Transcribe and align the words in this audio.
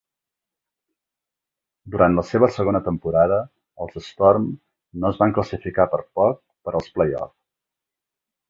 Durant 1.95 2.15
la 2.19 2.23
seva 2.29 2.49
segona 2.55 2.81
temporada, 2.89 3.39
els 3.85 4.01
Storm 4.07 4.49
no 5.05 5.13
es 5.13 5.23
van 5.23 5.37
classificar 5.39 5.89
per 5.95 6.03
poc 6.21 6.45
per 6.67 6.75
als 6.81 6.93
playoff. 6.97 7.33